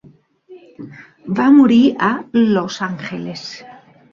Va 1.39 1.45
morir 1.57 1.79
a 2.09 2.11
Los 2.57 2.81
Angeles. 2.89 3.49